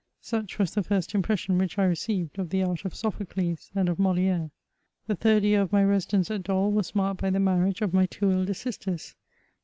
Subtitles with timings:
[0.19, 3.99] Such was the first impression which I received of the art of Sophocles and of
[3.99, 4.49] Motive.
[5.05, 8.07] The third year of my residence at Dol was marked by the marriage of my
[8.07, 9.13] two elder sisters.